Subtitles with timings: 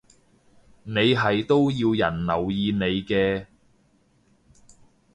[0.81, 3.45] 你係都要人留意你嘅